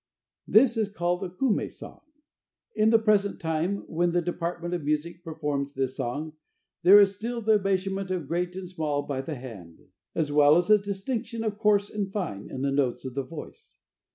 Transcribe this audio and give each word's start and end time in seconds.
This 0.47 0.77
is 0.77 0.89
called 0.89 1.23
a 1.23 1.29
Kume 1.29 1.71
song. 1.71 2.01
At 2.75 2.89
the 2.89 2.97
present 2.97 3.39
time, 3.39 3.83
when 3.85 4.13
the 4.13 4.21
department 4.23 4.73
of 4.73 4.83
music 4.83 5.23
performs 5.23 5.75
this 5.75 5.95
song, 5.95 6.33
there 6.81 6.99
is 6.99 7.13
still 7.13 7.39
the 7.39 7.59
measurement 7.59 8.09
of 8.09 8.27
great 8.27 8.55
and 8.55 8.67
small 8.67 9.03
by 9.03 9.21
the 9.21 9.35
hand, 9.35 9.79
as 10.15 10.31
well 10.31 10.57
as 10.57 10.71
a 10.71 10.79
distinction 10.79 11.43
of 11.43 11.59
coarse 11.59 11.91
and 11.91 12.11
fine 12.11 12.49
in 12.49 12.63
the 12.63 12.71
notes 12.71 13.05
of 13.05 13.13
the 13.13 13.21
voice. 13.21 13.75